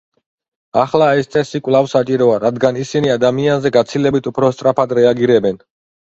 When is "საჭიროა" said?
1.91-2.39